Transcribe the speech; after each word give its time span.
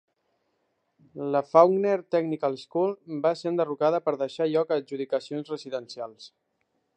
La 1.35 1.41
Fawkner 1.49 1.97
Technical 2.15 2.57
School 2.61 2.95
va 3.27 3.35
ser 3.43 3.51
enderrocada 3.51 4.01
per 4.07 4.15
deixar 4.23 4.49
lloc 4.55 4.75
a 4.75 4.81
adjudicacions 4.83 5.53
residencials. 5.55 6.33